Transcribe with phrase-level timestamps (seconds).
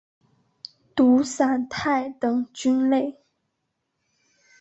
[0.95, 3.21] 毒伞肽等菌类。